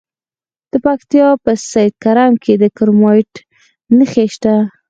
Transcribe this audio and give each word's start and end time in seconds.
د 0.71 0.73
پکتیا 0.85 1.27
په 1.43 1.51
سید 1.71 1.93
کرم 2.03 2.33
کې 2.43 2.53
د 2.61 2.63
کرومایټ 2.77 3.33
نښې 3.97 4.25
شته. 4.33 4.55